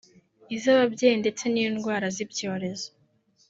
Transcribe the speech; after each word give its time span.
iz’ababyeyi 0.55 1.15
ndetse 1.23 1.43
n’indwara 1.49 2.05
z’ibyorezo 2.15 2.87